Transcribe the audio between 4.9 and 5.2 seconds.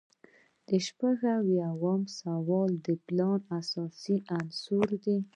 دي.